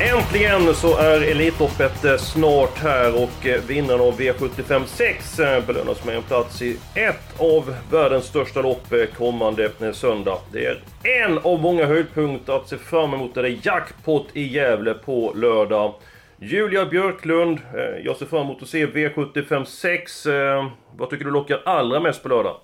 [0.00, 6.04] Äntligen så är Elitloppet eh, snart här och eh, vinnaren av V75 6 eh, belönas
[6.04, 10.38] med en plats i ett av världens största lopp kommande söndag.
[10.52, 13.34] Det är en av många höjdpunkter att se fram emot.
[13.34, 15.94] Det är jackpot i Gävle på lördag.
[16.40, 17.58] Julia Björklund,
[18.04, 20.26] jag ser fram emot att se V75 6.
[20.96, 22.56] Vad tycker du lockar allra mest på lördag?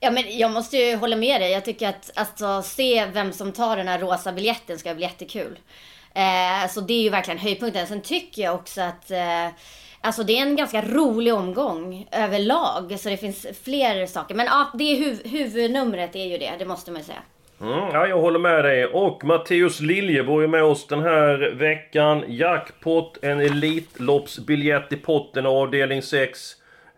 [0.00, 1.52] Ja, men jag måste ju hålla med dig.
[1.52, 5.58] Jag tycker att alltså, se vem som tar den här rosa biljetten ska bli jättekul.
[6.14, 7.86] Eh, så det är ju verkligen höjdpunkten.
[7.86, 9.46] Sen tycker jag också att eh,
[10.00, 13.00] alltså, det är en ganska rolig omgång överlag.
[13.00, 14.34] Så det finns fler saker.
[14.34, 16.52] Men ja, det är huv huvudnumret är ju det.
[16.58, 17.22] Det måste man ju säga.
[17.60, 18.86] Mm, ja, jag håller med dig.
[18.86, 22.24] Och Matteus Liljeborg är med oss den här veckan.
[22.28, 26.40] Jackpot, en Elitloppsbiljett i potten avdelning 6.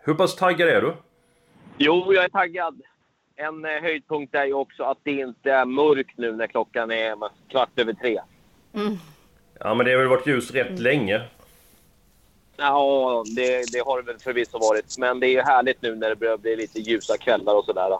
[0.03, 0.93] Hur pass taggad är du?
[1.77, 2.81] Jo, jag är taggad.
[3.35, 7.15] En eh, höjdpunkt är ju också att det inte är mörkt nu när klockan är
[7.49, 8.19] kvart över tre.
[9.59, 11.21] Ja, men det har väl varit ljus rätt länge.
[12.57, 14.97] Ja, det, det har det väl förvisso varit.
[14.97, 17.97] Men det är ju härligt nu när det börjar bli lite ljusa kvällar och sådär.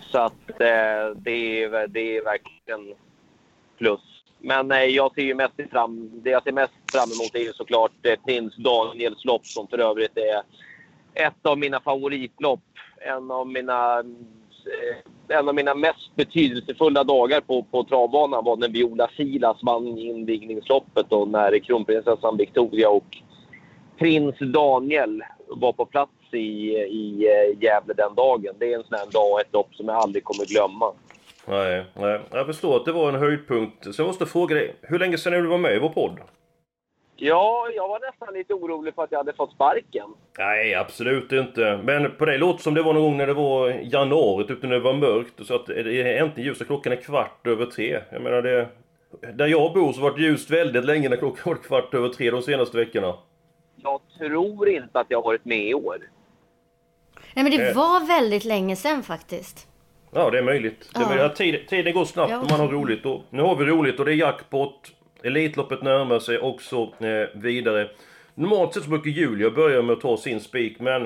[0.00, 2.94] Så att eh, det, är, det är verkligen
[3.78, 4.00] plus.
[4.38, 7.52] Men eh, jag ser ju mest fram, det jag ser mest fram emot är ju
[7.52, 10.42] såklart eh, Prins Daniels lopp som för övrigt är
[11.14, 12.60] ett av mina favoritlopp.
[12.96, 14.96] En av mina, eh,
[15.32, 21.12] en av mina mest betydelsefulla dagar på, på travbanan var när Viola Silas vann invigningsloppet
[21.12, 23.16] och när kronprinsessan Victoria och
[23.98, 26.36] prins Daniel var på plats i,
[26.76, 28.54] i eh, Gävle den dagen.
[28.58, 30.92] Det är en sån här dag och ett lopp som jag aldrig kommer glömma.
[31.46, 33.94] Nej, nej, jag förstår att det var en höjdpunkt.
[33.94, 36.18] Så jag måste fråga dig, hur länge sedan är du var med i vår podd?
[37.24, 40.14] Ja, jag var nästan lite orolig för att jag hade fått sparken.
[40.38, 41.80] Nej, absolut inte.
[41.84, 44.70] Men på dig låter som det var någon gång när det var januari, typ när
[44.70, 45.46] det var mörkt.
[45.46, 48.00] Så att det är äntligen ljust och klockan är kvart över tre.
[48.12, 48.68] Jag menar det...
[49.34, 52.30] Där jag bor så var det ljust väldigt länge när klockan var kvart över tre
[52.30, 53.14] de senaste veckorna.
[53.76, 55.96] Jag tror inte att jag har varit med i år.
[57.34, 57.76] Nej, men det Eh.
[57.76, 59.68] var väldigt länge sedan faktiskt.
[60.14, 60.90] Ja, det är möjligt.
[60.94, 61.40] Det är möjligt.
[61.40, 62.38] Ja, tiden går snabbt Ja.
[62.40, 63.06] om man har roligt.
[63.06, 64.90] Och nu har vi roligt och det är jackpot.
[65.24, 67.88] Elitloppet närmar sig också eh, vidare.
[68.34, 71.02] Normalt sett så brukar Julia börja med att ta sin spik, men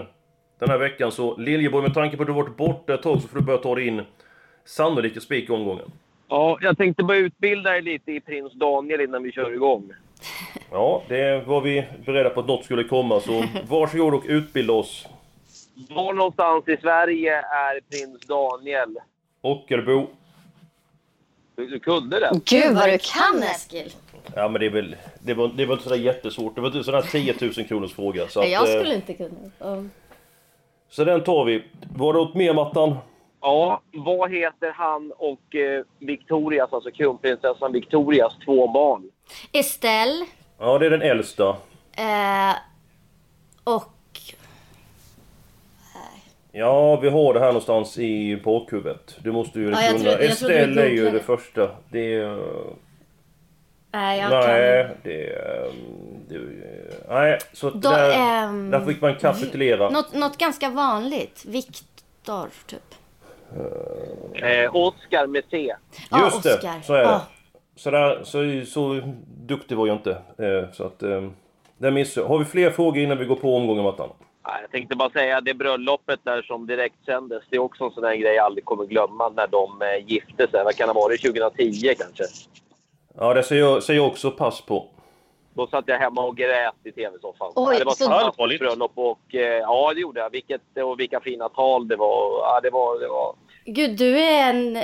[0.58, 3.28] den här veckan så Liljeborg, med tanke på att du varit borta ett tag så
[3.28, 4.02] får du börja ta din
[4.64, 5.92] sannolika spik i omgången.
[6.28, 9.92] Ja, jag tänkte bara utbilda dig lite i prins Daniel innan vi kör igång.
[10.70, 15.06] Ja, det var vi beredda på att något skulle komma, så varsågod och utbilda oss.
[15.90, 18.96] Var någonstans i Sverige är prins Daniel?
[19.40, 20.06] Ockelbo.
[21.56, 22.30] Du, du kunde det?
[22.44, 23.92] Gud vad du kan Eskil!
[24.34, 26.54] Ja men det är väl, det var, det var inte sådär jättesvårt.
[26.54, 28.28] Det var inte sådär 10 000 kronors fråga.
[28.28, 29.50] Så, Nej, att, jag eh, skulle inte kunna.
[29.58, 29.82] Ja.
[30.88, 31.62] så den tar vi.
[31.96, 32.96] Var det något mer Mattan?
[33.40, 39.10] Ja, vad heter han och eh, Victorias, alltså kronprinsessan Victorias två barn?
[39.52, 40.26] Estelle
[40.58, 41.48] Ja, det är den äldsta.
[41.96, 42.54] eh,
[43.64, 43.92] och...
[46.52, 49.16] Ja, vi har det här någonstans i bakhuvudet.
[49.22, 50.10] Du måste ju Ja, jag kunna.
[50.10, 51.70] tror- jag trodde du Estelle är ju det första.
[51.90, 52.38] Det är...
[53.92, 54.42] Nej, jag Nej,
[54.84, 55.70] kan det är...
[56.28, 56.38] Det,
[57.08, 58.10] nej, så Då, där,
[58.44, 59.90] ehm, där fick man kapitulera.
[59.90, 61.44] något, något ganska vanligt.
[61.44, 62.94] Viktor, typ.
[64.34, 65.74] Eh, Oscar med C.
[66.10, 66.80] Ja, Just det, Oscar.
[66.82, 67.04] så är det.
[67.04, 67.22] Ja.
[67.76, 69.00] Så, där, så, så
[69.46, 70.10] duktig var jag inte.
[70.38, 71.02] Eh, Så att...
[71.02, 72.28] eh, missade jag.
[72.28, 74.08] Har vi fler frågor innan vi går på omgången Mattan?
[74.44, 77.42] Ja, Jag tänkte bara säga det bröllopet där som direkt sändes.
[77.50, 80.48] Det är också en sån där grej jag aldrig kommer glömma när de eh, gifte
[80.50, 80.64] sig.
[80.64, 81.22] Vad kan det ha varit?
[81.22, 82.24] 2010 kanske?
[83.18, 84.88] Ja, det ser jag, ser jag också pass på.
[85.54, 87.52] Då satt jag hemma och grät i tv-soffan.
[87.54, 88.60] Det var ett så- Allvarligt?
[88.60, 90.30] bröllop och eh, ja, det gjorde jag.
[90.30, 92.38] Vilket, och vilka fina tal det var.
[92.40, 93.34] Ja, det var, det var...
[93.64, 94.78] Gud, du är en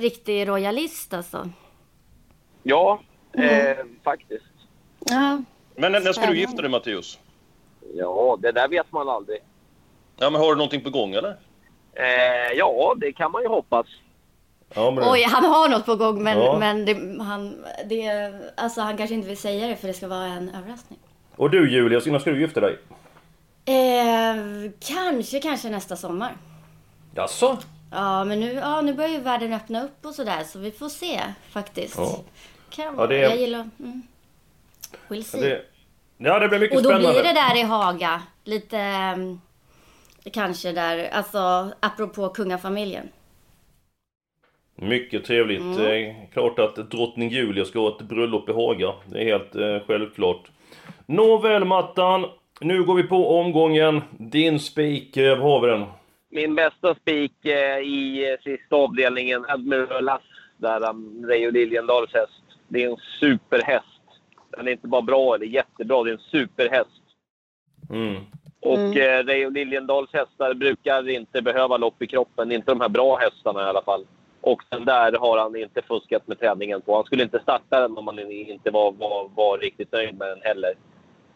[0.00, 1.48] riktig royalist alltså.
[2.62, 3.00] Ja,
[3.32, 4.44] eh, faktiskt.
[4.98, 5.42] Ja.
[5.74, 7.18] Men när, när ska du gifta dig Matteus?
[7.94, 9.38] Ja, det där vet man aldrig.
[10.16, 11.36] Ja, men har du någonting på gång eller?
[11.94, 13.86] Eh, ja, det kan man ju hoppas.
[14.74, 16.58] Ja, men Oj, han har något på gång men, Ja.
[16.58, 18.06] men det, han, det,
[18.56, 20.98] alltså, han kanske inte vill säga det för det ska vara en överraskning.
[21.36, 22.78] Och du Julia, när ska du gifta dig?
[23.64, 26.32] Eh, kanske, kanske nästa sommar.
[27.14, 27.58] Jaså?
[27.92, 30.88] Ja, men nu, ja, nu börjar ju världen öppna upp och sådär, så vi får
[30.88, 31.20] se
[31.50, 31.98] faktiskt.
[31.98, 32.20] Ja.
[32.70, 33.70] Kan Ja, det- Jag gillar...
[33.78, 34.02] Mm.
[35.08, 35.40] We'll see.
[35.40, 35.62] Det,
[36.18, 37.20] ja, det blir mycket och då spännande.
[37.20, 38.78] blir det där i Haga, lite...
[38.78, 39.40] mm,
[40.32, 43.08] Kanske där, alltså apropå kungafamiljen.
[44.80, 45.60] Mycket trevligt.
[45.60, 45.76] Mm.
[45.76, 48.92] Det är klart att drottning Julia ska ha ett bröllop i Haga.
[49.06, 50.50] Det är helt eh, självklart.
[51.06, 52.26] Nåväl Mattan,
[52.60, 54.02] nu går vi på omgången.
[54.18, 55.84] Din spik, eh, vad har vi den?
[56.30, 60.22] Min bästa spik eh, i eh, sista avdelningen, Admiral Lass,
[60.56, 62.42] där um, Reijo Liljendals häst.
[62.68, 63.86] Det är en superhäst.
[64.56, 66.90] Den är inte bara bra eller jättebra, det är en superhäst.
[67.90, 68.16] Mm.
[68.62, 68.92] Och Mm.
[68.92, 72.52] eh, Reijo Liljendals hästar brukar inte behöva lopp i kroppen.
[72.52, 74.04] Inte de här bra hästarna i alla fall.
[74.40, 76.96] Och den där har han inte fuskat med träningen på.
[76.96, 80.40] Han skulle inte starta den om han inte var, var, var riktigt nöjd med den
[80.42, 80.74] heller.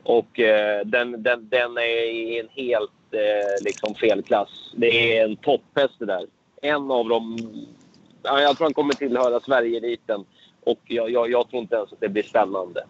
[0.02, 4.72] Och eh, den, den, den är i en helt eh, liksom fel klass.
[4.76, 6.26] Det är en topphäst det där.
[6.62, 7.38] En av dem...
[8.22, 10.24] Ja, jag tror han kommer tillhöra Sverige-eliten.
[10.64, 12.84] Och jag, jag, jag tror inte ens att det blir spännande.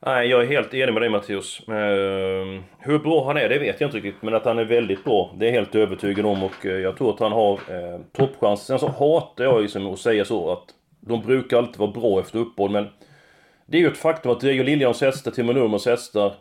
[0.00, 1.60] Nej, jag är helt enig med dig Mattias.
[1.68, 4.22] Eh, hur bra han är, det vet jag inte riktigt.
[4.22, 6.42] Men att han är väldigt bra, det är jag helt övertygad om.
[6.42, 8.66] Och eh, jag tror att han har eh, toppchans.
[8.66, 10.64] Sen så hatar jag liksom att säga så att
[11.00, 12.70] de brukar alltid vara bra efter uppehåll.
[12.70, 12.88] Men
[13.66, 16.32] det är ju ett faktum att Diego Liljans hästar, Timo Nurmos hästar,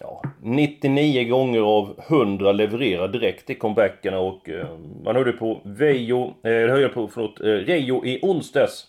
[0.00, 4.66] ja, 99 gånger av 100 levererar direkt i comebackerna och eh,
[5.04, 8.86] man hörde på Vejo, eh, hörde på, förlåt, eh, Rejo i onsdags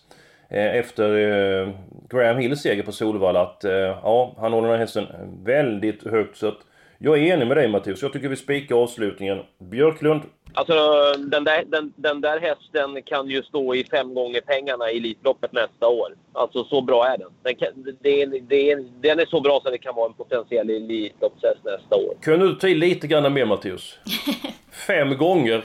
[0.50, 1.16] efter
[1.62, 1.68] eh,
[2.10, 5.06] Graham Hills seger på Solvalla att eh, ja, han håller den här hästen
[5.44, 6.58] väldigt högt så att
[6.98, 9.38] jag är enig med dig Mattias, jag tycker vi spikar avslutningen.
[9.58, 10.22] Björklund,
[10.54, 10.74] Alltså,
[11.18, 15.52] den där, den, den där hästen kan ju stå i fem gånger pengarna i Elitloppet
[15.52, 16.08] nästa år.
[16.32, 17.28] Alltså, så bra är den.
[17.42, 17.68] Den, kan,
[18.00, 18.74] det, är- det,
[19.08, 22.14] den är så bra så det kan vara en potentiell Elitloppshäst nästa år.
[22.22, 23.98] kunde du ta i lite grann mer Mattias?
[24.86, 25.64] Fem gånger?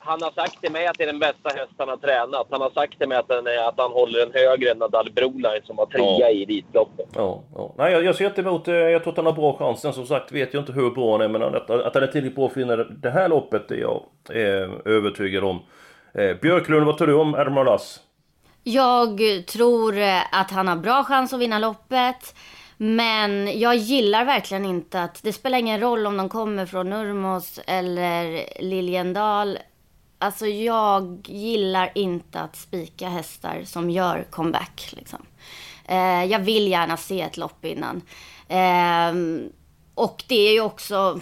[0.00, 2.46] Han, har sagt till mig att det är den bästa häst han har tränat.
[2.50, 5.12] Han har sagt till mig att, den är, att han håller den högre än Nadal
[5.12, 6.28] Broline som var trea Ja.
[6.28, 7.06] i Elitloppet.
[7.14, 7.74] Ja, ja.
[7.78, 9.80] Nej, jag, jag ser inte emot, eh, jag tror att han har bra chans.
[9.80, 12.06] Sen som sagt vet jag inte hur bra han är, men att, att han är
[12.06, 15.62] tillräckligt bra för att vinna det här loppet är jag eh, övertygad om.
[16.14, 18.00] Eh, Björklund, vad tror du om Admiral Lass?
[18.62, 22.34] Jag tror eh, att han har bra chans att vinna loppet.
[22.76, 27.60] Men jag gillar verkligen inte att det spelar ingen roll om de kommer från Nurmos
[27.66, 29.58] eller Liljendal.
[30.22, 34.88] Alltså jag gillar inte att spika hästar som gör comeback.
[34.92, 35.26] Liksom.
[35.84, 38.02] Eh, jag vill gärna se ett lopp innan.
[38.48, 39.14] Eh,
[39.94, 41.20] och det är ju också...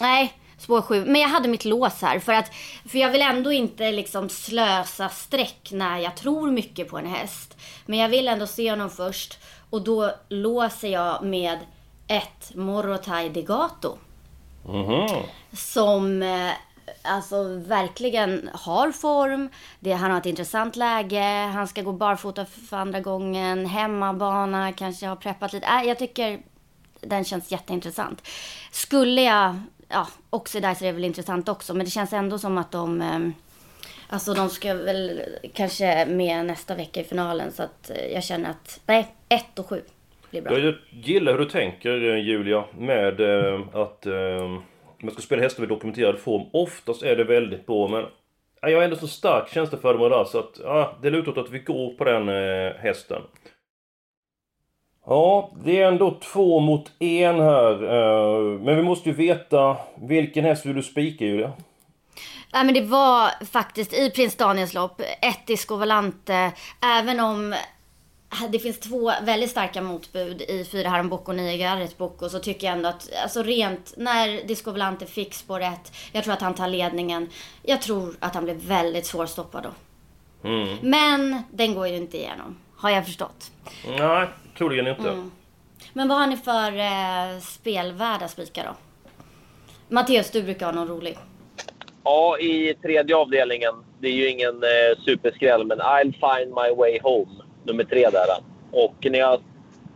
[0.00, 1.04] Nej, spår sju.
[1.04, 2.18] Men jag hade mitt lås här.
[2.18, 2.54] För, att,
[2.88, 7.56] för jag vill ändå inte liksom slösa streck när jag tror mycket på en häst.
[7.86, 9.38] Men jag vill ändå se honom först.
[9.70, 11.58] Och då låser jag med
[12.06, 13.98] ett Morotai Degato.
[14.66, 15.08] Mhm.
[15.52, 16.52] Som eh,
[17.02, 19.48] alltså verkligen har form.
[19.80, 21.50] Det, han har ett intressant läge.
[21.54, 23.66] Han ska gå barfota för andra gången.
[23.66, 25.66] Hemmabana, kanske har preppat lite.
[25.66, 26.40] Äh, jag tycker
[27.00, 28.28] den känns jätteintressant.
[28.72, 33.02] Skulle jag, ja, Oxidizer är väl intressant också, men det känns ändå som att de
[33.02, 33.18] eh,
[34.08, 35.22] Alltså de ska väl
[35.52, 39.68] kanske med nästa vecka i finalen så att eh, jag känner att nej, 1 och
[39.68, 39.82] 7
[40.30, 40.58] blir bra.
[40.58, 44.58] Jag gillar hur du tänker Julia med eh, att eh,
[45.04, 46.42] man ska spela hästar i dokumenterad form.
[46.52, 48.04] Oftast är det väldigt bra men
[48.70, 51.38] jag har ändå så stark känsla för dem där så att ja, det lutar åt
[51.38, 53.22] att vi går på den eh, hästen.
[55.06, 57.72] Ja, det är ändå två mot en här.
[57.82, 61.52] Eh, men vi måste ju veta vilken häst vill du spika Julia?
[62.52, 67.54] Nej men det var faktiskt i Prins Daniels lopp, ett Disco Volante, även om
[68.48, 72.38] det finns två väldigt starka motbud i fyra Haram Boko och nio Garrett Boko så
[72.38, 76.42] tycker jag ändå att, alltså rent, när Disco Volante fick spår rätt, jag tror att
[76.42, 77.28] han tar ledningen.
[77.62, 79.70] Jag tror att han blir väldigt svårstoppad då.
[80.48, 80.76] Mm.
[80.82, 83.50] Men den går ju inte igenom, har jag förstått.
[83.98, 85.28] Nej, troligen inte.
[85.92, 88.76] Men vad har ni för eh, spelvärda spikar då?
[89.88, 91.18] Matteus, du brukar ha någon rolig.
[92.04, 93.74] Ja, i tredje avdelningen.
[94.00, 97.44] Det är ju ingen eh, superskräll, men I'll find my way home.
[97.64, 98.28] Nummer tre där.
[98.72, 99.40] Och när jag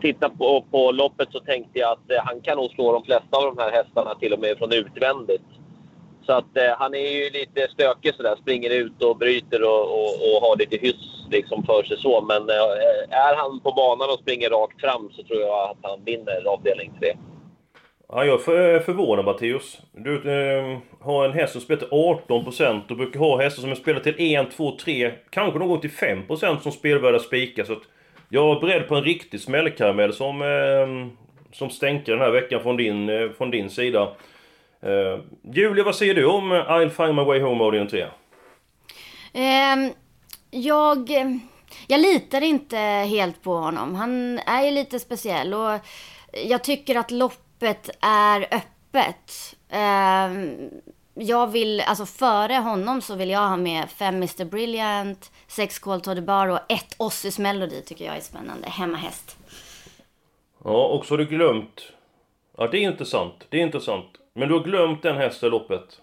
[0.01, 3.37] tittade på, på loppet så tänkte jag att eh, han kan nog slå de flesta
[3.37, 5.43] av de här hästarna till och med från utvändigt.
[6.27, 8.37] Så att eh, han är ju lite stökig sådär.
[8.43, 12.21] Springer ut och bryter och, och, och har lite hyss liksom för sig så.
[12.21, 16.05] Men eh, är han på banan och springer rakt fram så tror jag att han
[16.05, 17.13] vinner avdelning tre.
[18.13, 19.79] Ja, jag är eh, förvånad Matteus.
[19.93, 23.75] Du eh, har en häst som spelar till 18% och brukar ha hästar som är
[23.75, 27.65] spelade till 1, 2, 3, kanske någon gång till 5% som spelvärda spikar.
[27.65, 27.83] Så att
[28.29, 31.07] jag är beredd på en riktig smällkaramell som, eh,
[31.53, 34.13] som stänker den här veckan från din, eh, från din sida.
[34.81, 35.21] Eh,
[35.55, 38.03] Julia, vad säger du om eh, I'll find my way home Audion 3?
[38.03, 39.93] Um,
[40.51, 41.11] jag,
[41.87, 42.77] jag litar inte
[43.09, 43.95] helt på honom.
[43.95, 45.79] Han är ju lite speciell och
[46.47, 47.11] jag tycker att
[47.59, 49.57] loppet är öppet.
[49.73, 50.71] Um,
[51.15, 56.01] jag vill, alltså före honom så vill jag ha med fem Mr Brilliant, sex Call
[56.01, 58.69] to the Bar och ett Ossis Melody tycker jag är spännande.
[58.69, 59.37] Hemmahäst.
[60.65, 61.93] Ja, och så har du glömt...
[62.57, 63.35] Ja, det är intressant.
[63.49, 64.07] Det är intressant.
[64.35, 66.01] Men du har glömt den hästen loppet.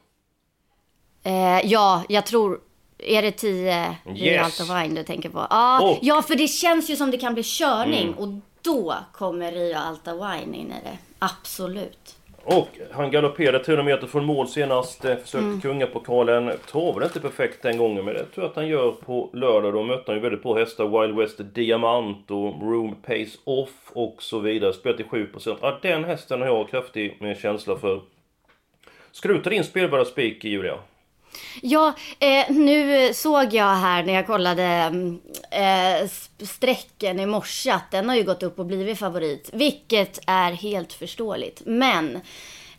[1.24, 2.60] Eh, ja, jag tror...
[2.98, 4.60] Är det 10 yes.
[4.60, 5.48] Rio Wine du tänker på?
[5.50, 8.08] Ah, och, ja, för det känns ju som det kan bli körning.
[8.08, 8.14] Mm.
[8.14, 8.28] Och
[8.62, 10.98] då kommer Rio Alta Wine in i det.
[11.20, 12.18] Absolut.
[12.48, 15.06] Och han galopperade 300 meter från mål senast.
[15.06, 15.62] Eh, försökte mm.
[15.62, 16.52] kungapokalen.
[16.72, 19.74] Travade inte perfekt den gången, men det tror jag att han gör på lördag.
[19.74, 21.02] Då mötte han ju väldigt bra hästar.
[21.02, 24.74] Wild West Diamant och Room Pace Off och så vidare.
[24.74, 25.58] Spelat till 7%.
[25.62, 28.02] Ja, den hästen har jag kraftig med känsla för.
[29.12, 30.78] Ska du ta din spelbara spik, Julia?
[31.62, 35.20] Ja, eh, nu såg jag här när jag kollade mm,
[35.52, 36.10] eh,
[36.48, 39.50] strecken i morse att den har ju gått upp och blivit favorit.
[39.54, 41.62] Vilket är helt förståeligt.
[41.66, 42.16] Men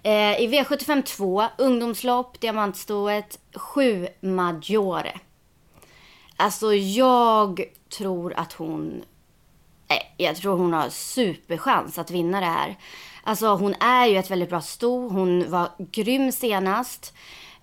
[0.02, 5.20] eh, i V75 2, ungdomslopp, diamantstoet, 7 Maggiore.
[6.36, 7.62] Alltså jag
[7.98, 9.02] tror att hon...
[10.16, 12.76] Jag tror hon har superchans att vinna det här.
[13.22, 15.08] Alltså hon är ju ett väldigt bra sto.
[15.08, 17.14] Hon var grym senast.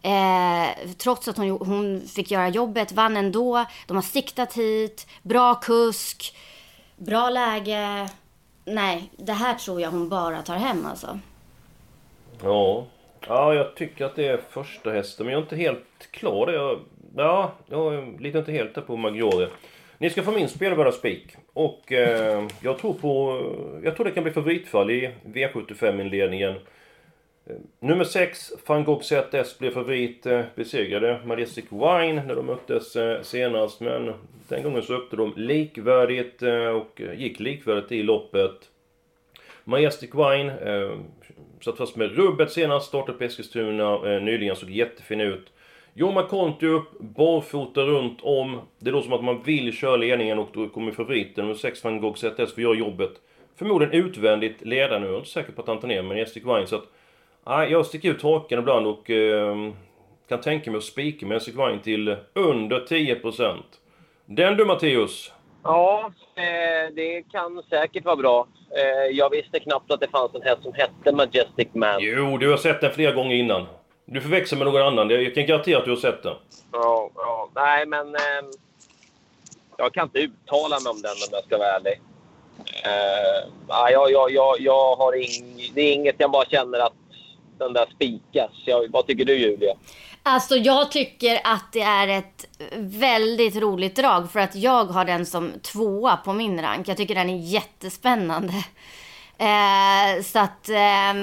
[0.04, 3.66] Eh, trots att hon, hon fick göra jobbet, vann ändå.
[3.88, 6.38] De har siktat hit, bra kusk,
[6.98, 8.10] bra läge.
[8.66, 11.20] Nej, det här tror jag hon bara tar hem alltså.
[12.44, 12.86] Ja,
[13.28, 16.52] ja jag tycker att det är första hästen, men jag är inte helt klar.
[16.52, 16.80] Jag,
[17.16, 19.50] ja, jag litar inte helt där på Maggiore.
[19.98, 21.36] Ni ska få min spelbara spik.
[21.54, 23.42] Och eh, jag tror på...
[23.84, 26.56] Jag tror det kan bli favoritfall i V75-inledningen.
[27.46, 32.96] Eh, nummer 6, van Gogh ZS blev favorit, eh, besegrade Majestic Wine när de möttes
[32.96, 33.82] eh, senast.
[33.82, 34.14] Men
[34.48, 36.42] den gången så öppnade de likvärdigt
[36.76, 38.70] och gick likvärdigt i loppet.
[39.64, 40.54] Majestic Wine
[41.62, 45.52] satt fast med rubbet senast, startade på Eskilstuna nyligen, såg jättefin ut.
[45.94, 48.62] Joma Conti upp, barfota runt om.
[48.80, 52.02] Det låter som att man vill köra ledningen och då kommer favoriten, nummer 6 van
[52.02, 53.12] Gogh ZS, för göra jobbet.
[53.56, 56.68] Förmodligen utvändigt ledare nu, jag är inte säker på att han tar ner Majestic Wine
[56.68, 56.88] så att
[57.46, 59.56] Nej, jag sticker ut hakan ibland och eh,
[60.30, 63.58] kan tänka mig att spika Magic Wine till under 10%.
[64.26, 65.32] Den du Matteus?
[65.64, 68.48] Ja, eh, det kan säkert vara bra.
[68.70, 71.98] Eh, jag visste knappt att det fanns en häst som hette Majestic Man.
[72.00, 73.66] Jo, du har sett den flera gånger innan.
[74.06, 75.10] Du förväxlar med någon annan.
[75.10, 76.36] Jag kan garantera att du har sett den.
[76.72, 77.50] Ja, ja.
[77.56, 78.16] Nej, men...
[78.16, 78.22] Eh,
[79.78, 82.02] jag kan inte uttala mig om den om jag ska vara ärlig.
[82.86, 86.94] Eh, jag, jag, jag, jag har ing, det är inget jag bara känner att
[87.64, 88.52] den där spikas.
[88.66, 89.74] Jag, vad tycker du Julia?
[90.24, 95.26] Alltså jag tycker att det är ett väldigt roligt drag för att jag har den
[95.26, 96.88] som tvåa på min rank.
[96.88, 98.54] Jag tycker den är jättespännande.
[99.38, 101.16] Eh, så att, eh,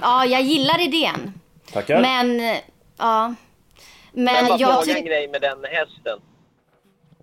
[0.00, 1.32] ja, jag gillar idén.
[1.72, 2.00] Tackar.
[2.00, 2.56] Men,
[2.98, 3.34] ja.
[4.12, 4.98] Men, Men vad jag tycker...
[4.98, 6.18] en grej med den hästen.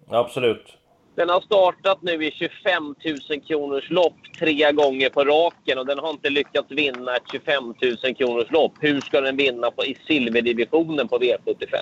[0.09, 0.77] Absolut.
[1.15, 2.83] Den har startat nu i 25
[3.29, 7.63] 000 kronors lopp tre gånger på raken och den har inte lyckats vinna ett 25
[8.03, 8.73] 000 kronors lopp.
[8.79, 11.75] Hur ska den vinna på, i silverdivisionen på V75?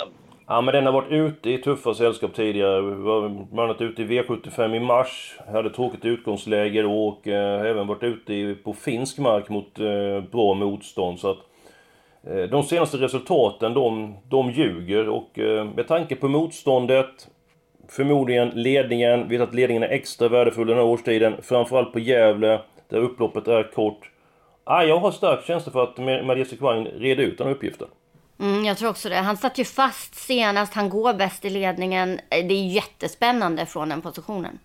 [0.48, 2.82] Ja, men den har varit ute i tuffa sällskap tidigare.
[2.82, 8.04] Var bland annat ute i V75 i mars, hade tråkigt utgångsläge och eh, även varit
[8.04, 11.20] ute i, på finsk mark mot eh, bra motstånd.
[11.20, 11.38] Så att,
[12.24, 17.28] eh, de senaste resultaten, de, de ljuger och eh, med tanke på motståndet,
[17.90, 19.28] Förmodligen ledningen.
[19.28, 21.36] Vet att ledningen är extra värdefull den här årstiden.
[21.42, 24.12] Framförallt på Gävle, där upploppet är kort.
[24.64, 27.88] Ah, jag har stark känsla för att Majestic Wine reder ut den uppgiften.
[28.40, 29.16] Mm, jag tror också det.
[29.16, 30.74] Han satt ju fast senast.
[30.74, 32.20] Han går bäst i ledningen.
[32.30, 34.60] Det är jättespännande från den positionen.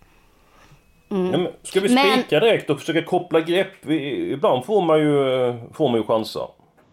[1.11, 1.41] Mm.
[1.41, 2.23] Ja, ska vi spika men...
[2.29, 3.73] direkt och försöka koppla grepp?
[3.81, 5.13] Vi, ibland får man ju,
[5.73, 6.47] får man ju chansa.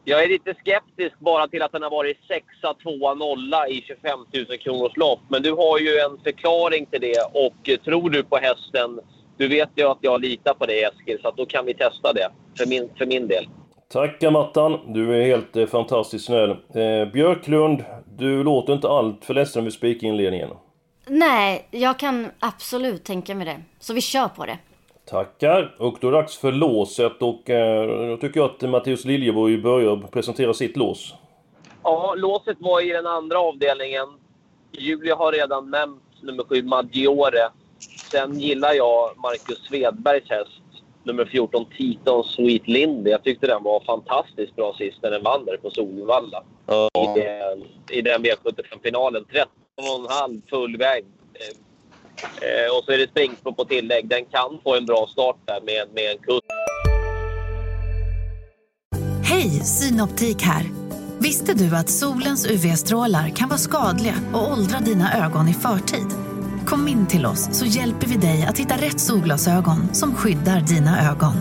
[0.05, 2.47] Jag är lite skeptisk bara till att den har varit 6
[2.83, 4.19] 2 0 i 25
[4.49, 5.21] 000 kronors lopp.
[5.29, 9.01] Men du har ju en förklaring till det och tror du på hästen,
[9.37, 12.29] du vet ju att jag litar på dig Eskil, så då kan vi testa det
[12.59, 13.49] för min, för min del.
[13.93, 16.51] Tackar Mattan, du är helt eh, fantastiskt snäll.
[16.51, 17.85] Eh, Björklund,
[18.19, 20.51] du låter inte allt för ledsen vid spikinledningen.
[21.07, 23.63] Nej, jag kan absolut tänka mig det.
[23.79, 24.59] Så vi kör på det.
[25.13, 25.75] Tackar!
[25.79, 29.59] Och då är det dags för låset och eh, då tycker jag att Mattias Liljeborg
[29.59, 31.15] börjar presentera sitt lås.
[31.83, 34.07] Ja, låset var i den andra avdelningen.
[34.73, 37.49] Julia har redan nämnt nummer sju, Maggiore.
[38.11, 43.11] Sen gillar jag Marcus Svedbergs häst, nummer 14 Titon Sweet Lindy.
[43.11, 46.43] Jag tyckte den var fantastiskt bra sist när den vann där på Solvalla.
[46.67, 46.89] Ja.
[46.95, 49.25] I, den, I den V75-finalen.
[49.25, 51.05] 13,5 full väg.
[52.23, 54.09] Eh, och så är det springspår på tillägg.
[54.09, 56.45] Den kan få en bra start där med, med en kutt.
[59.25, 60.65] Hej, Synoptik här.
[61.19, 66.07] Visste du att solens UV-strålar kan vara skadliga och åldra dina ögon i förtid?
[66.67, 71.11] Kom in till oss så hjälper vi dig att hitta rätt solglasögon som skyddar dina
[71.11, 71.33] ögon.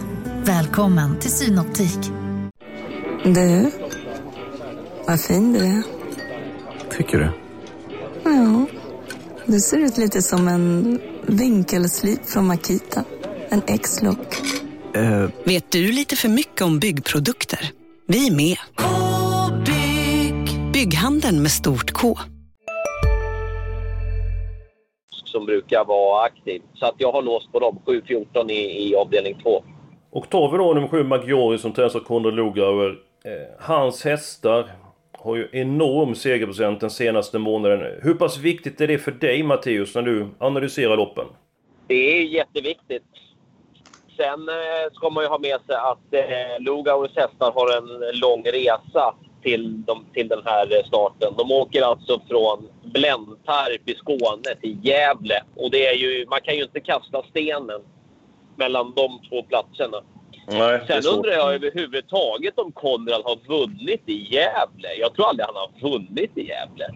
[0.44, 2.00] Välkommen till Synoptik.
[3.24, 3.72] Du,
[5.08, 5.84] vad fin du är.
[6.98, 7.41] Tycker du?
[9.52, 13.04] Du ser ut lite som en vinkelslip från Makita.
[13.50, 14.42] En X-look.
[14.98, 15.30] Uh.
[15.46, 17.72] Vet du lite för mycket om byggprodukter?
[18.08, 18.58] Vi är med.
[19.66, 20.72] -bygg.
[20.74, 22.18] Bygghandeln med stort K
[25.26, 26.62] som brukar vara aktiv.
[26.74, 29.64] Så att jag har låst på dem, 7-14 i, i avdelning 2.
[30.12, 32.90] Och tar vi då nummer 7 Maggiori som tränas av Konrad Lugauer.
[33.26, 34.70] Eh, hans hästar
[35.24, 38.00] har ju enorm segerprocent den senaste månaden.
[38.02, 41.26] Hur pass viktigt är det för dig Matteus när du analyserar loppen?
[41.88, 43.04] Det är jätteviktigt.
[44.18, 48.44] Sen eh, ska man ju ha med sig att eh, Lugauers hästar har en lång
[48.44, 51.34] resa till, de, till den här eh, starten.
[51.38, 55.44] De åker alltså från Blentarp i Skåne till Gävle.
[55.56, 57.82] Och det är ju, man kan ju inte kasta stenen
[58.56, 59.98] mellan de två platserna.
[60.48, 64.94] Nej, Sen undrar jag överhuvudtaget om Konrad har vunnit i Gävle.
[65.00, 66.96] Jag tror aldrig han har vunnit i Gävle.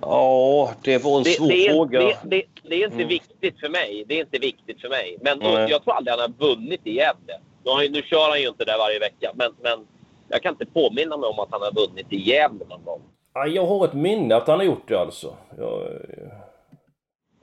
[0.00, 2.00] Ja, det var en det, svår det är, fråga.
[2.00, 3.08] Det, det, det, är inte mm.
[3.08, 4.04] viktigt för mig.
[4.08, 5.16] Det är inte viktigt för mig.
[5.20, 7.40] Men då, jag tror aldrig han har vunnit i Gävle.
[7.64, 9.86] Nu, nu kör han ju inte där varje vecka, men, men
[10.28, 13.02] jag kan inte påminna mig om att han har vunnit i Gävle någon gång.
[13.48, 15.36] jag har ett minne att han har gjort det alltså.
[15.58, 15.82] Jag...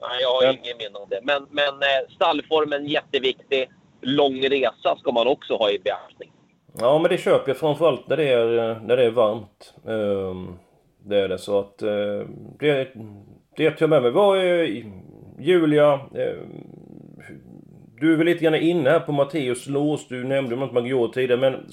[0.00, 0.58] Nej, jag har men...
[0.64, 1.20] ingen minne om det.
[1.22, 3.68] Men, men eh, stallformen jätteviktig.
[4.04, 6.30] Lång resa ska man också ha i beaktning.
[6.78, 9.74] Ja, men det köper jag framförallt när det är, när det är varmt.
[9.84, 10.58] Um,
[11.04, 12.26] det är det så att uh,
[12.58, 12.88] det,
[13.56, 14.10] det tar jag med mig.
[14.10, 14.84] Vad är
[15.38, 15.94] Julia?
[15.94, 16.00] Uh,
[18.00, 20.08] du är väl lite grann inne här på Matteus lås.
[20.08, 21.70] Du nämnde något Maggior tidigare, men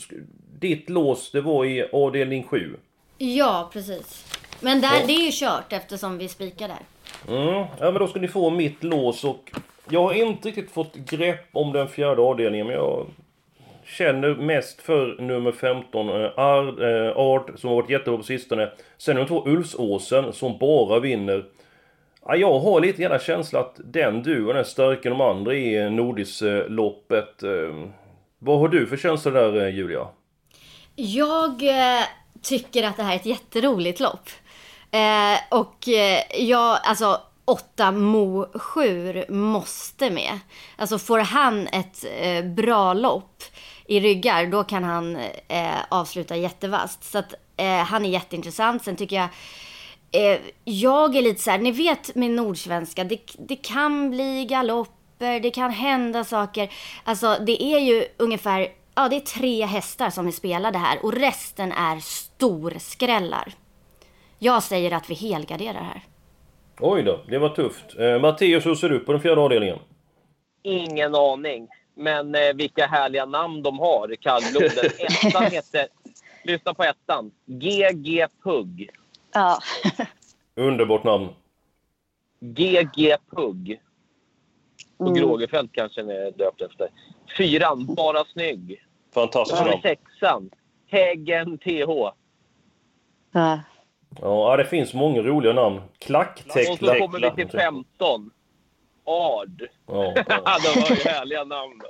[0.59, 2.77] ditt lås det var i avdelning 7.
[3.17, 4.37] Ja, precis.
[4.59, 5.07] Men där, ja.
[5.07, 6.77] det är ju kört eftersom vi spikar där.
[7.27, 9.51] Mm, ja men då ska ni få mitt lås och
[9.91, 13.05] jag har inte riktigt fått grepp om den fjärde avdelningen men jag
[13.85, 18.71] känner mest för nummer 15 Ard, eh, Ard eh, som har varit jättebra på sistone.
[18.97, 21.45] Sen nummer två Ulfsåsen som bara vinner.
[22.25, 25.77] Ja, jag har lite gärna känsla att den duon är starkare än de andra i
[25.77, 27.43] eh, Nordisloppet.
[27.43, 27.91] Ehm,
[28.39, 30.07] vad har du för känsla där eh, Julia?
[30.95, 31.63] Jag
[32.41, 34.29] tycker att det här är ett jätteroligt lopp.
[34.91, 40.39] Eh, och eh, jag, alltså åtta Mo 7 måste med.
[40.77, 43.43] Alltså får han ett eh, bra lopp
[43.85, 45.15] i ryggar, då kan han
[45.47, 47.03] eh, avsluta jättevast.
[47.03, 48.83] Så att eh, han är jätteintressant.
[48.83, 49.29] Sen tycker jag
[50.11, 55.39] eh, jag är lite så här, ni vet med nordsvenska, det, det kan bli galopper,
[55.39, 56.71] det kan hända saker.
[57.03, 61.13] Alltså det är ju ungefär ja, det är tre hästar som är spelade här och
[61.13, 63.53] resten är storskrällar.
[64.39, 66.03] Jag säger att vi helgarderar här.
[66.79, 67.99] Oj då, det var tufft.
[67.99, 69.79] Eh, Matteus, hur ser du på den fjärde avdelningen?
[70.63, 71.67] Ingen aning.
[71.95, 74.91] Men eh, vilka härliga namn de har, kallbloden.
[74.99, 75.87] Ettan heter...
[76.43, 77.31] Lyssna på ettan.
[77.45, 78.89] GG Pugg.
[79.33, 79.59] Ja.
[80.55, 81.29] Underbart namn.
[82.39, 83.81] GG Pugg.
[84.97, 85.19] Och mm.
[85.19, 86.89] Grågefält kanske är döpt efter.
[87.37, 88.83] Fyran, Bara snygg.
[89.13, 89.81] Fantastiskt namn.
[89.81, 90.49] Sexan,
[90.87, 92.11] Häggen TH.
[93.31, 93.59] Ja.
[94.21, 95.81] Ja, det finns många roliga namn.
[95.99, 96.71] Klacktäckla.
[96.71, 98.31] Och så kommer vi till 15.
[99.05, 99.67] Ard.
[99.87, 100.57] Ja, ja.
[100.63, 101.81] de var ju härliga namn.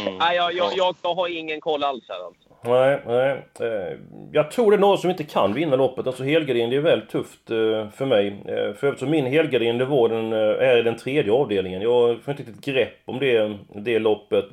[0.00, 0.18] Mm.
[0.18, 2.48] Nej, jag, jag, jag, har ingen koll alls här alltså.
[2.64, 3.44] Nej, nej.
[3.60, 3.98] Eh,
[4.32, 6.06] jag tror det är några som inte kan vinna loppet.
[6.06, 8.26] Alltså helgardin, det är väldigt tufft eh, för mig.
[8.28, 11.82] Eh, för övrigt min helgardin, det var den, är den tredje avdelningen.
[11.82, 14.44] Jag får inte riktigt grepp om det, det loppet.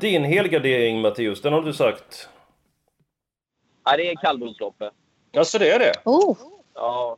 [0.00, 2.28] Din helgardering Mattias, den har du sagt?
[3.84, 4.92] Ja, det är kallblodsloppet.
[5.36, 5.92] Alltså det är det?
[6.04, 6.36] Oh.
[6.74, 7.16] Ja.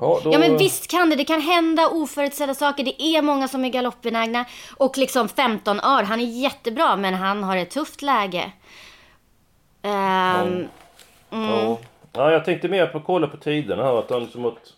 [0.00, 0.32] Ja, då...
[0.32, 1.16] ja, men visst kan det.
[1.16, 2.84] Det kan hända oförutsedda saker.
[2.84, 4.44] Det är många som är galoppbenägna.
[4.76, 8.52] Och liksom 15 år, han är jättebra men han har ett tufft läge.
[9.82, 10.40] Um, ja.
[10.40, 10.68] Mm.
[11.30, 11.78] Ja.
[12.12, 12.32] ja.
[12.32, 13.98] jag tänkte mer på att kolla på tiderna här.
[13.98, 14.74] Att han som att...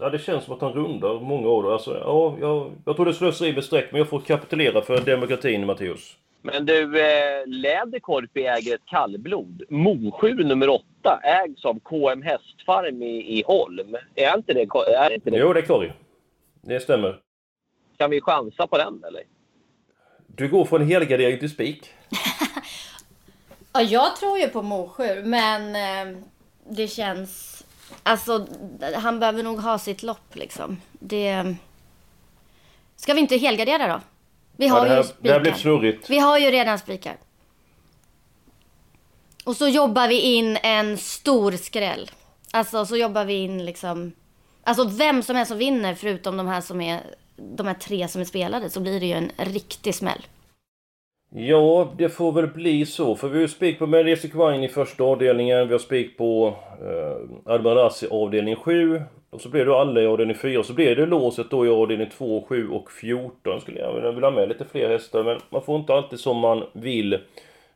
[0.00, 1.72] Ja, det känns som att han rundar många år.
[1.72, 5.66] Alltså, ja, jag, jag tror det slöseri med streck, men jag får kapitulera för demokratin,
[5.66, 6.16] Matteus.
[6.42, 9.62] Men du, eh, Läderkorpi äger ett kallblod.
[9.68, 13.96] Mo7 nummer 8 ägs av KM Hästfarm i, i Holm.
[14.14, 15.36] Är inte det, är inte det?
[15.36, 15.92] Jo, det är korg.
[16.62, 17.20] Det stämmer.
[17.96, 19.22] Kan vi chansa på den, eller?
[20.26, 21.90] Du går från helgardering till spik.
[23.72, 26.18] ja, jag tror ju på Mosjö, men eh,
[26.70, 27.64] det känns...
[28.02, 28.46] Alltså,
[28.94, 30.80] han behöver nog ha sitt lopp liksom.
[30.92, 31.54] Det...
[32.96, 34.00] Ska vi inte helgardera då?
[34.58, 35.40] Vi har ja, det här, ju spikar.
[35.40, 36.10] Det här snurrigt.
[36.10, 37.16] Vi har ju redan spikar.
[39.44, 42.10] Och så jobbar vi in en stor skräll.
[42.52, 44.12] Alltså så jobbar vi in liksom...
[44.62, 47.00] Alltså vem som helst som vinner förutom de här som är...
[47.36, 50.26] De här tre som är spelade så blir det ju en riktig smäll.
[51.34, 53.16] Ja, det får väl bli så.
[53.16, 55.68] För vi har ju spik på Meresi Quine i första avdelningen.
[55.68, 59.02] Vi har spik på eh, Albarazzi avdelning 7.
[59.30, 60.58] Och så blir det alla i avdelning 4.
[60.58, 63.60] Och så blir det låset då i avdelning 2, 7 och 14.
[63.60, 65.24] Skulle jag vilja ha med lite fler hästar.
[65.24, 67.18] Men man får inte alltid som man vill.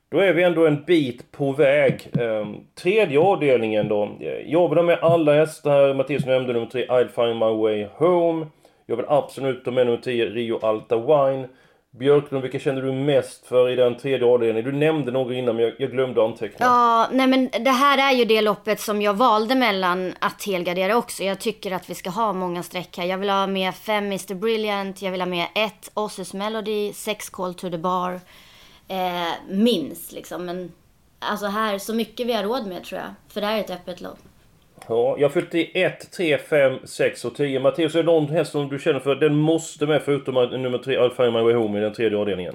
[0.09, 2.09] Då är vi ändå en bit på väg.
[2.21, 4.09] Eh, tredje avdelningen då.
[4.47, 5.95] Jag vill ha med alla hästar.
[5.95, 8.47] Mattias nämnde nummer 3, I'll find my way home.
[8.87, 11.49] Jag vill absolut ha med nummer 10, Rio Alta Wine.
[11.99, 14.73] Björklund, vilka känner du mest för i den tredje avdelningen?
[14.73, 16.67] Du nämnde några innan men jag, jag glömde anteckna.
[16.67, 20.97] Ja, nej men det här är ju det loppet som jag valde mellan att helgardera
[20.97, 21.25] också.
[21.25, 23.05] Jag tycker att vi ska ha många streck här.
[23.05, 27.31] Jag vill ha med 5 Mr Brilliant, jag vill ha med 1 Osses Melody, 6
[27.31, 28.21] Call to the Bar.
[28.89, 30.73] Eh, minst liksom, men
[31.19, 33.11] alltså här, så mycket vi har råd med tror jag.
[33.29, 34.19] För det här är ett öppet lopp.
[34.89, 37.61] Ja, jag i 1, 3, 5, 6 och 10.
[37.61, 40.97] Mattias, är det någon häst som du känner för den måste med förutom nummer 3,
[40.97, 42.55] Alfa My Way Home i den tredje avdelningen?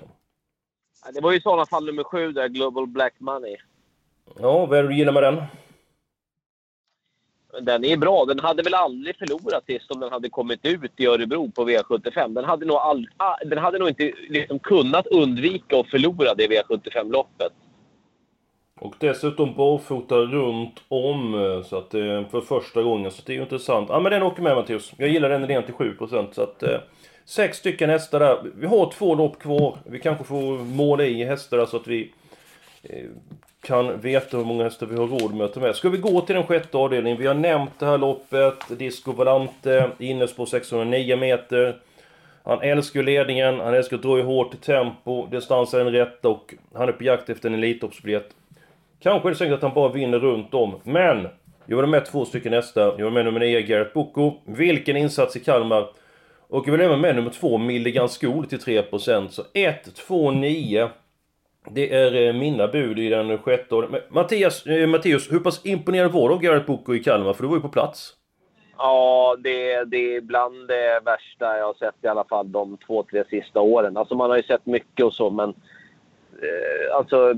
[1.14, 3.56] Det var ju i sådana fall nummer 7 där, Global Black Money.
[4.40, 5.44] Ja, vad är det du gillar med den?
[7.62, 8.26] Den är bra.
[8.26, 12.34] Den hade väl aldrig förlorat sist om den hade kommit ut i Örebro på V75.
[12.34, 16.48] Den hade nog, all, ah, den hade nog inte liksom kunnat undvika att förlora det
[16.48, 17.54] V75-loppet.
[18.80, 23.32] Och dessutom barfota runt om eh, så att det är för första gången, så det
[23.32, 23.90] är ju intressant.
[23.90, 24.92] Ja men den åker med Mattias.
[24.98, 26.64] Jag gillar den idén till 7% så att...
[26.64, 26.80] Eh,
[27.26, 28.38] sex stycken hästar där.
[28.56, 29.78] Vi har två lopp kvar.
[29.86, 32.12] Vi kanske får måla i hästar så att vi
[32.84, 33.06] eh,
[33.62, 35.76] kan veta hur många hästar vi har råd med att ta med.
[35.76, 37.20] Ska vi gå till den sjätte avdelningen?
[37.20, 38.80] Vi har nämnt det här loppet.
[38.80, 41.78] Disco Valante, Innerspår 609 meter.
[42.44, 46.54] Han älskar ledningen, han älskar att dra i hårt tempo, distansen är den rätta och
[46.74, 48.30] han är på jakt efter en Elitloppsbiljett.
[49.00, 51.28] Kanske är det säkert att han bara vinner runt om, men...
[51.70, 52.82] Jag vill ha med två stycken nästa.
[52.82, 54.34] Jag vill med nummer 9, Garrett Boko.
[54.46, 55.90] Vilken insats i Kalmar!
[56.50, 59.28] Och jag vill även med nummer 2, Milligan Skol till 3%.
[59.28, 60.90] Så 1, 2, 9.
[61.70, 66.12] Det är eh, mina bud i den sjätte Men Mattias, eh, Mattias, hur pass imponerad
[66.12, 67.34] var du av Garrett Boko i Kalmar?
[67.34, 68.14] För du var ju på plats.
[68.78, 73.04] Ja, det, det är bland det värsta jag har sett i alla fall de två,
[73.04, 73.98] tre sista åren.
[73.98, 75.50] Alltså man har ju sett mycket och så, men...
[76.42, 77.34] Eh, alltså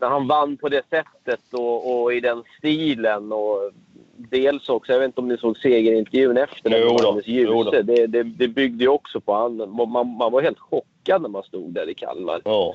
[0.00, 3.32] när han vann på det sättet och, och, i den stilen.
[3.32, 3.70] Och
[4.16, 7.20] dels också, jag vet inte om ni såg segerintervjun efter den jo, då.
[7.24, 7.82] Ljuse.
[7.82, 9.56] Det, det, det byggde ju också på han.
[9.56, 12.40] Man, man var helt chockad när man stod där i Kalmar.
[12.44, 12.74] Ja.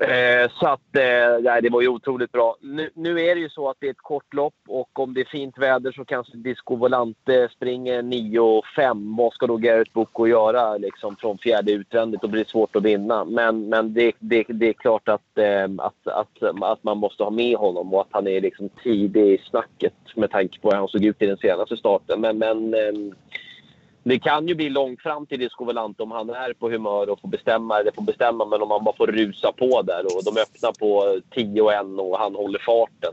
[0.00, 2.56] Eh, så att, eh, det var ju otroligt bra.
[2.60, 5.20] Nu, nu, är det ju så att det är ett kort lopp och om det
[5.20, 9.16] är fint väder så kanske Disco Volante springer 9.5.
[9.16, 12.22] Vad ska då Garrett Boko göra liksom, från fjärde utvändigt?
[12.22, 13.24] Då blir det svårt att vinna.
[13.24, 17.30] Men, men det, det, det är klart att, eh, att, att, att man måste ha
[17.30, 20.88] med honom och att han är liksom tidig i snacket med tanke på hur han
[20.88, 22.20] såg ut i den senaste starten.
[22.20, 23.14] Men, men eh,
[24.02, 27.28] det kan ju bli långt fram till Discovalant om han är på humör och får
[27.28, 30.72] bestämma, eller får bestämma, men om han bara får rusa på där och de öppnar
[30.72, 33.12] på 10 och 1 och han håller farten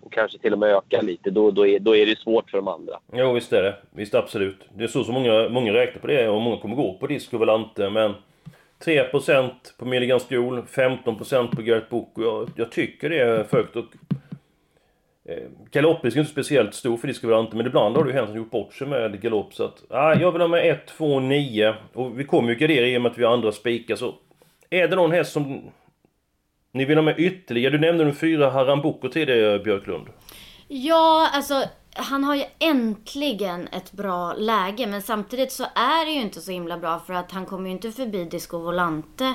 [0.00, 2.58] och kanske till och med ökar lite, då, då, är, då är det svårt för
[2.58, 2.98] de andra.
[3.12, 3.76] Jo, visst är det.
[3.90, 4.60] Visst, absolut.
[4.74, 7.90] Det är så som många, många räknar på det och många kommer gå på Discovalante,
[7.90, 8.14] men
[8.84, 13.76] 3% på Milligan Skol, 15% på Gert Book jag, jag tycker det är för högt.
[13.76, 13.84] Och
[15.30, 15.36] Eh,
[15.72, 15.82] är
[16.16, 18.74] är inte speciellt stor för Discovery men ibland har det ju hänt att gjort bort
[18.74, 19.82] sig med galopp så att...
[19.90, 23.02] Ah, jag vill ha med 1, 2, 9 och vi kommer ju gardera i och
[23.02, 24.14] med att vi har andra spikar så...
[24.70, 25.60] Är det någon häst som...
[26.72, 27.72] Ni vill ha med ytterligare?
[27.72, 30.06] Du nämnde de fyra Haramboko tidigare Björklund.
[30.68, 36.20] Ja, alltså han har ju äntligen ett bra läge men samtidigt så är det ju
[36.20, 39.34] inte så himla bra för att han kommer ju inte förbi Disco Volante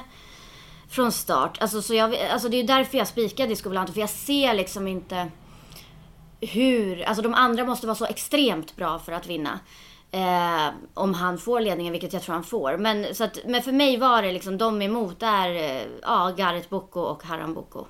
[0.90, 1.58] från start.
[1.62, 4.54] Alltså, så jag, alltså det är ju därför jag spikar Disco Volante för jag ser
[4.54, 5.28] liksom inte
[6.46, 9.60] hur, alltså de andra måste vara så extremt bra för att vinna.
[10.12, 12.78] Eh, om han får ledningen, vilket jag tror han får.
[12.78, 16.70] Men, så att, men för mig var det liksom de emot är eh, ja, Gareth
[16.70, 17.86] Boko och Haram Boko.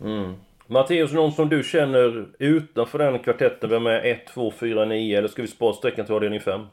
[0.00, 0.34] Mm.
[0.66, 3.70] Matteus, någon som du känner utanför den kvartetten?
[3.70, 5.18] Vem är 1, 2, 4, 9?
[5.18, 6.66] Eller ska vi spara sträckan till avdelning 5?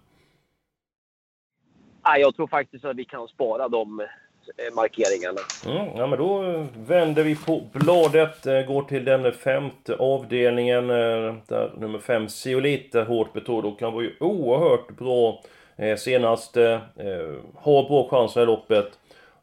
[2.19, 4.07] jag tror faktiskt att vi kan spara dem
[4.57, 5.39] Eh, markeringarna.
[5.65, 11.35] Mm, ja, men då vänder vi på bladet, eh, går till den femte avdelningen, eh,
[11.47, 15.41] där nummer fem Zeolite hårt betrodd och han var ju oerhört bra
[15.97, 16.55] senast.
[17.55, 18.87] Har bra chans i loppet.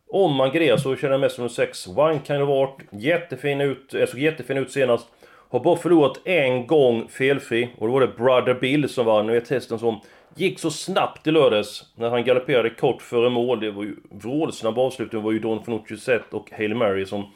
[0.08, 1.86] Om man grejer så känner jag mest som en 6.
[1.86, 2.76] One kind of art.
[2.90, 5.06] Jättefin ut, såg jättefin ut senast.
[5.50, 7.68] Har bara förlorat en gång felfri.
[7.78, 9.26] Och då var det Brother Bill som vann.
[9.26, 10.00] Ni vet hästen som
[10.36, 11.84] gick så snabbt i lördags.
[11.94, 13.60] När han galopperade kort före mål.
[13.60, 15.20] Det var ju vrålsnabb avslutning.
[15.20, 17.26] Det var ju Don Fanucci Zet och Hail Mary som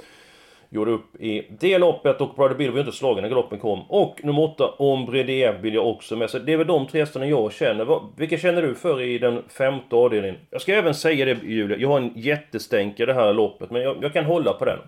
[0.70, 3.82] gjorde upp i det loppet och Brother Bill var ju inte slagen när galoppen kom.
[3.88, 6.30] Och nummer 8, Ombre vill jag också med.
[6.30, 8.00] Så det är väl de tre hästarna jag känner.
[8.16, 10.36] Vilka känner du för i den femte avdelningen?
[10.50, 13.82] Jag ska även säga det Julia, jag har en jättestänk i det här loppet men
[13.82, 14.78] jag, jag kan hålla på den.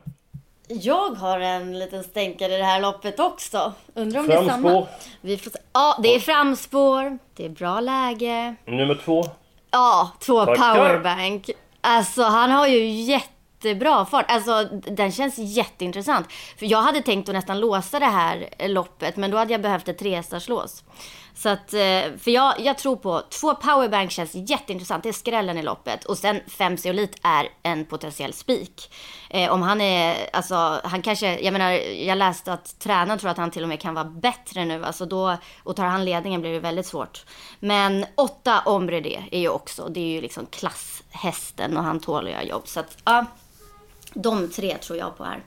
[0.70, 3.72] Jag har en liten stänkare i det här loppet också.
[3.94, 4.42] Undrar om framspår.
[4.42, 4.86] det är samma.
[5.20, 5.58] Vi får se.
[5.72, 7.18] Ja, det är framspår.
[7.36, 8.54] Det är bra läge.
[8.64, 9.24] Nummer två.
[9.70, 10.74] Ja, två Tackar.
[10.74, 11.50] powerbank.
[11.80, 13.28] Alltså han har ju jätte
[13.64, 14.30] jättebra fart.
[14.30, 16.32] Alltså den känns jätteintressant.
[16.58, 19.88] För jag hade tänkt att nästan låsa det här loppet, men då hade jag behövt
[19.88, 20.84] ett trehästarslås.
[21.34, 25.02] Så att, eh, för jag, jag tror på två powerbank känns jätteintressant.
[25.02, 26.04] Det är skrällen i loppet.
[26.04, 28.94] Och sen fem zeolit är en potentiell spik.
[29.30, 31.70] Eh, om han är, alltså han kanske, jag menar,
[32.04, 34.84] jag läste att tränaren tror att han till och med kan vara bättre nu.
[34.84, 37.24] Alltså då, och tar han ledningen blir det väldigt svårt.
[37.60, 42.24] Men åtta Ombre det är ju också, det är ju liksom klasshästen och han tål
[42.24, 42.68] att göra jobb.
[42.68, 43.26] Så att, ja.
[44.14, 45.42] De tre tror jag på här.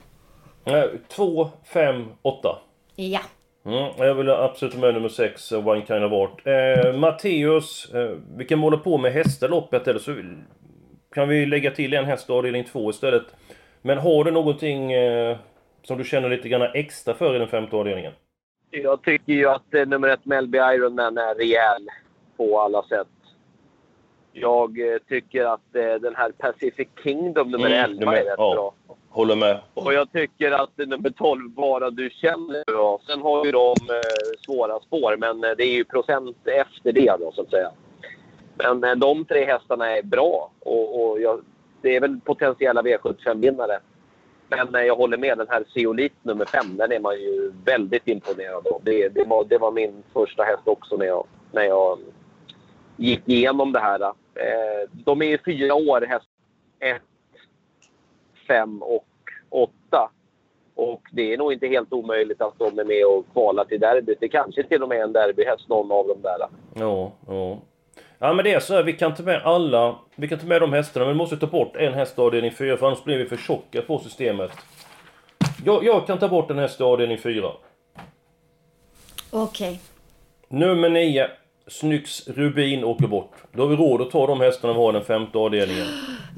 [0.65, 2.59] Eh, två, fem, åtta.
[2.95, 3.19] Ja.
[3.65, 6.47] Mm, jag vill absolut med nummer 6, eh, One Kind of Art.
[6.47, 10.15] Eh, Matteus, eh, vi kan måla på med hästaloppet eller så
[11.13, 13.23] kan vi lägga till en häst avdelning 2 istället.
[13.81, 15.37] Men har du någonting eh,
[15.83, 18.13] som du känner lite grann extra för i den femte avdelningen?
[18.71, 21.87] Jag tycker ju att eh, nummer ett Melby Ironman är rejäl
[22.37, 23.07] på alla sätt.
[24.31, 28.35] Jag eh, tycker att eh, den här Pacific Kingdom nummer mm, 11 nummer, är rätt
[28.37, 28.95] ja, bra.
[29.13, 29.59] Håller med.
[29.73, 32.99] Och jag tycker att nummer 12, Bara du känner bra.
[33.07, 37.15] Sen har ju de eh, svåra spår, men eh, det är ju procent efter det
[37.19, 37.71] då, så att säga.
[38.55, 41.41] Men eh, de tre hästarna är bra och, och jag,
[41.81, 43.79] det är väl potentiella V75-vinnare.
[44.49, 48.07] Men eh, jag håller med, den här Zeolit nummer 5, den är man ju väldigt
[48.07, 48.81] imponerad av.
[48.83, 51.99] Det, det, var, det var min första häst också när jag, när jag
[52.97, 54.01] gick igenom det här.
[54.03, 56.27] Eh, de är fyra år, häst
[56.79, 57.01] 1,
[58.47, 59.05] 5 och
[59.49, 59.71] 8.
[60.75, 64.19] Och det är nog inte helt omöjligt att de är med och kvalar till derbyt.
[64.19, 66.37] Det kanske till och med är en derbyhäst, någon av dem där.
[66.73, 67.57] Ja, ja.
[68.19, 70.61] Ja men det är så här, vi kan ta med alla, vi kan ta med
[70.61, 73.25] de hästarna men vi måste ta bort en häst avdelning 4 för annars blir vi
[73.25, 74.51] för tjocka på systemet.
[75.65, 77.51] Jag, jag kan ta bort en häst avdelning 4.
[79.31, 79.69] Okej.
[79.69, 79.77] Okay.
[80.47, 81.27] Nummer 9,
[81.67, 83.31] Snyx Rubin åker bort.
[83.51, 85.87] Då har vi råd att ta de hästarna vi har den femte avdelningen.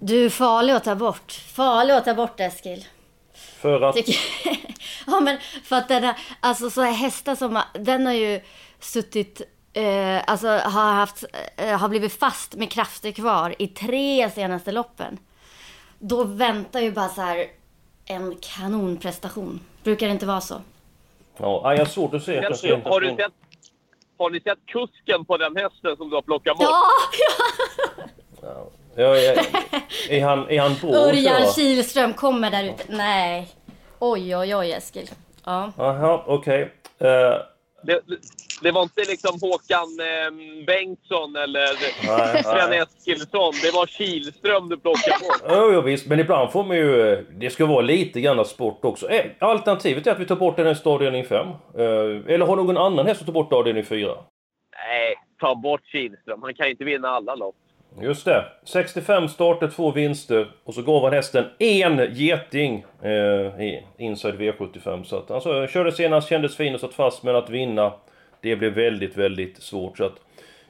[0.01, 1.31] Du är farlig att ta bort.
[1.31, 2.85] Farlig att ta bort Eskil.
[3.33, 3.95] För att?
[5.07, 8.41] ja men för att den här, alltså så här hästar som, den har ju
[8.79, 9.41] suttit,
[9.73, 11.23] eh, alltså har haft,
[11.57, 15.17] eh, har blivit fast med krafter kvar i tre senaste loppen.
[15.99, 17.45] Då väntar ju bara så här
[18.05, 19.59] en kanonprestation.
[19.83, 20.61] Brukar det inte vara så?
[21.38, 22.43] Ja, jag har svårt att se.
[22.83, 23.33] Har du sett
[24.17, 26.67] har ni sett kusken på den hästen som du har plockat bort?
[26.69, 26.84] Ja!
[28.41, 28.67] ja.
[28.95, 29.38] ja är,
[30.10, 32.84] är, han, är han på Örjan Kihlström kommer där ute.
[32.88, 33.49] Nej.
[33.99, 35.10] Oj, oj, oj Eskil.
[35.45, 35.71] Ja.
[35.78, 36.73] Jaha, okej.
[36.97, 37.10] Okay.
[37.10, 37.41] Uh, eh,
[37.84, 38.01] det,
[38.65, 41.67] det var inte liksom Håkan eh, Bengtsson eller
[42.43, 43.54] Sven Eskilsson.
[43.63, 45.41] Det var Kihlström du plockade bort.
[45.47, 46.08] Ja, ja, visst.
[46.08, 47.25] Men ibland får man ju...
[47.32, 49.10] Det ska vara lite grann sport också.
[49.10, 51.47] Eh, alternativet är att vi tar bort den häst avdelning 5.
[51.47, 51.54] Eh,
[52.34, 54.08] eller har någon annan häst att ta bort avdelning 4?
[54.88, 56.43] Nej, ta bort Kihlström.
[56.43, 57.56] Han kan ju inte vinna alla lopp.
[58.01, 58.45] Just det.
[58.63, 60.51] 65 starter, två vinster.
[60.63, 63.12] Och så gav han hästen en geting eh,
[63.62, 65.04] i Inside V75.
[65.04, 67.23] Så att, alltså, körde senast, kändes fin och satt fast.
[67.23, 67.93] Men att vinna
[68.41, 69.98] det blir väldigt, väldigt svårt.
[69.98, 70.19] Så att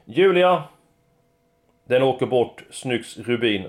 [0.04, 0.64] Julia,
[1.84, 2.64] den åker bort.
[2.70, 3.64] Snyggs Rubin.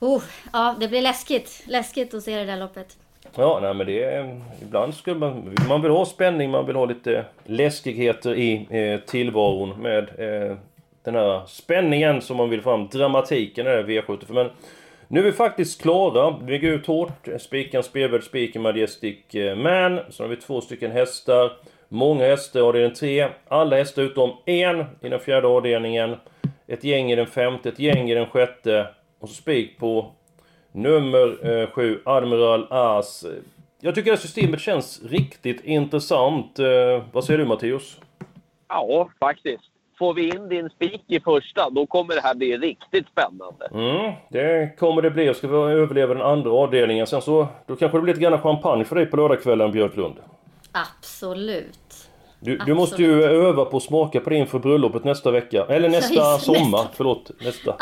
[0.00, 0.22] Oh,
[0.52, 1.64] ja, det blir läskigt.
[1.66, 2.96] Läskigt att se det där loppet.
[3.36, 4.40] Ja, nej men det är...
[4.62, 5.54] Ibland skulle man...
[5.68, 10.56] Man vill ha spänning, man vill ha lite läskigheter i eh, tillvaron med eh,
[11.04, 12.88] den här spänningen som man vill fram.
[12.88, 14.34] Dramatiken i V75.
[14.34, 14.50] Men
[15.08, 16.36] nu är vi faktiskt klara.
[16.42, 17.28] Vi går ut hårt.
[17.38, 20.00] Spiken Spelvärd, Spiken Majestic eh, Man.
[20.08, 21.52] Så har vi två stycken hästar.
[21.94, 23.28] Många hästar i avdelning 3.
[23.48, 26.16] Alla hästar utom en i den fjärde avdelningen.
[26.66, 28.86] Ett gäng i den femte, ett gäng i den sjätte.
[29.18, 30.12] Och så spik på
[30.72, 33.24] nummer 7, eh, Admiral As.
[33.80, 36.58] Jag tycker att systemet känns riktigt intressant.
[36.58, 38.00] Eh, vad säger du Matteus?
[38.68, 39.64] Ja, faktiskt.
[39.98, 43.68] Får vi in din spik i första, då kommer det här bli riktigt spännande.
[43.72, 45.26] Mm, det kommer det bli.
[45.26, 47.06] Jag ska vi överleva den andra avdelningen.
[47.06, 50.14] Sen så, då kanske det blir lite grann champagne för dig på lördagskvällen, Björklund.
[50.72, 51.81] Absolut.
[52.44, 55.64] Du, du måste ju öva på att smaka på det inför bröllopet nästa vecka.
[55.68, 56.58] Eller nästa Ja, sommar.
[56.78, 56.88] nästa.
[56.94, 57.74] Förlåt, nästa.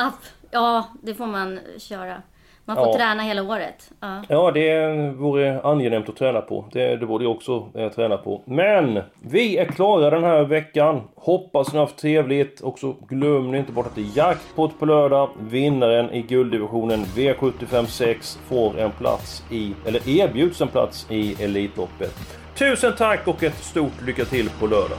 [0.50, 2.22] Ja, det får man köra.
[2.64, 2.94] Man får Ja.
[2.96, 3.90] träna hela året.
[4.00, 4.22] Ja.
[4.28, 6.64] Ja, det vore angenämt att träna på.
[6.72, 8.42] Det, det borde jag också eh, träna på.
[8.44, 9.00] Men!
[9.22, 11.00] Vi är klara den här veckan.
[11.16, 12.60] Hoppas ni har haft trevligt.
[12.60, 15.28] Och så glöm inte bort att det är jackpot på lördag.
[15.40, 22.14] Vinnaren i gulddivisionen V75 6 får en plats i, eller erbjuds en plats i Elitloppet.
[22.60, 24.98] Tusen tack och ett stort lycka till på lördag.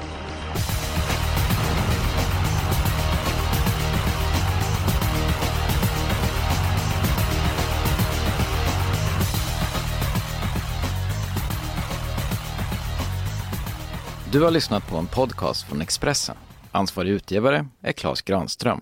[14.31, 16.35] Du har lyssnat på en podcast från Expressen.
[16.71, 18.81] Ansvarig utgivare är Klas Granström.